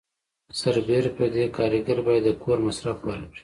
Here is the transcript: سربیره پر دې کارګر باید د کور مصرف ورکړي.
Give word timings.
سربیره 0.59 1.09
پر 1.15 1.25
دې 1.33 1.45
کارګر 1.57 1.97
باید 2.07 2.23
د 2.27 2.29
کور 2.43 2.57
مصرف 2.67 2.97
ورکړي. 3.03 3.39